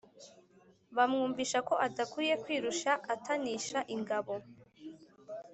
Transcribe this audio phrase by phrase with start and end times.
[0.95, 4.33] bamwumvisha ko adakwiye kwirushya atanisha ingabo